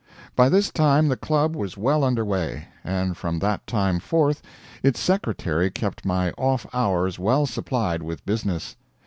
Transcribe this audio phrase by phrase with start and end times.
[0.35, 4.41] By this time the Club was well under way; and from that time forth
[4.81, 8.77] its secretary kept my off hours well supplied with business.